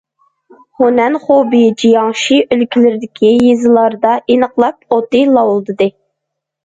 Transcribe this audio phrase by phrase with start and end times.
[0.77, 5.91] خۇنەن، خۇبېي، جياڭشى ئۆلكىلىرىدىكى يېزىلاردا ئىنقىلاب ئوتى لاۋۇلدىدى.